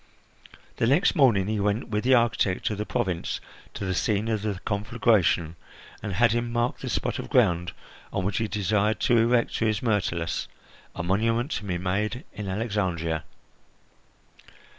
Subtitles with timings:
[0.77, 3.39] The next morning he went with the architect of the province
[3.75, 5.57] to the scene of the conflagration,
[6.01, 7.71] and had him mark the spot of ground
[8.11, 10.47] on which he desired to erect to his Myrtilus
[10.95, 13.25] a monument to be made in Alexandria.